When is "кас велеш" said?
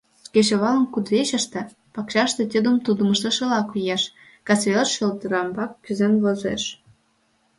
4.47-4.89